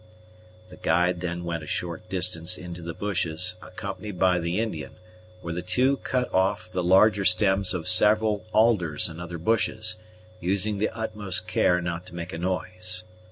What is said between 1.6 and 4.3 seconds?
a short distance into the bushes, accompanied